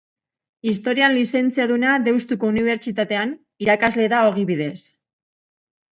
Historian 0.69 1.13
lizentziaduna 1.17 1.91
Deustuko 2.09 2.49
Unibertsitatean, 2.53 3.35
irakaslea 3.67 4.11
da 4.15 4.27
ogibidez. 4.31 4.77